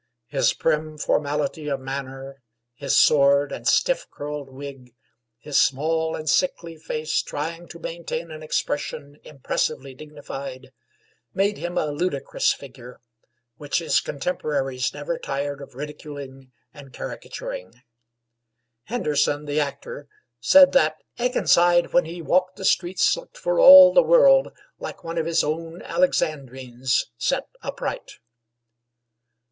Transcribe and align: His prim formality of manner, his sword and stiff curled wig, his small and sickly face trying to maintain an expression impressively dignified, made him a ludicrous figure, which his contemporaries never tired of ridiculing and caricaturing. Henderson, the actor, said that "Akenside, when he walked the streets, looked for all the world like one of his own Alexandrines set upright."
His 0.25 0.53
prim 0.53 0.97
formality 0.97 1.67
of 1.67 1.79
manner, 1.79 2.41
his 2.73 2.97
sword 2.97 3.51
and 3.51 3.67
stiff 3.67 4.09
curled 4.09 4.49
wig, 4.49 4.95
his 5.37 5.61
small 5.61 6.15
and 6.15 6.27
sickly 6.27 6.75
face 6.75 7.21
trying 7.21 7.67
to 7.67 7.77
maintain 7.77 8.31
an 8.31 8.41
expression 8.41 9.19
impressively 9.23 9.93
dignified, 9.93 10.71
made 11.35 11.59
him 11.59 11.77
a 11.77 11.91
ludicrous 11.91 12.51
figure, 12.51 12.99
which 13.57 13.77
his 13.77 13.99
contemporaries 13.99 14.91
never 14.91 15.19
tired 15.19 15.61
of 15.61 15.75
ridiculing 15.75 16.51
and 16.73 16.93
caricaturing. 16.95 17.83
Henderson, 18.85 19.45
the 19.45 19.59
actor, 19.59 20.07
said 20.39 20.71
that 20.71 20.97
"Akenside, 21.19 21.93
when 21.93 22.05
he 22.05 22.23
walked 22.23 22.55
the 22.55 22.65
streets, 22.65 23.15
looked 23.15 23.37
for 23.37 23.59
all 23.59 23.93
the 23.93 24.01
world 24.01 24.51
like 24.79 25.03
one 25.03 25.19
of 25.19 25.27
his 25.27 25.43
own 25.43 25.79
Alexandrines 25.83 27.05
set 27.19 27.47
upright." 27.61 28.13